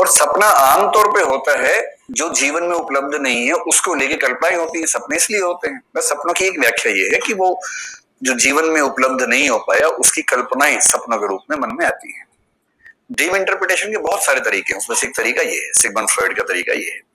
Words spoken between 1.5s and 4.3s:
है, जो जीवन में उपलब्ध नहीं है, उसको लेके